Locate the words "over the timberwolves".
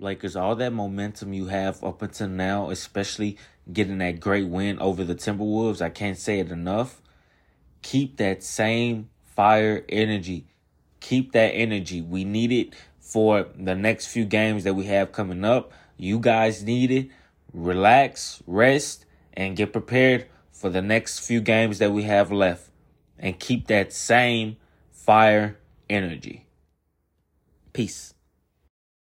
4.78-5.80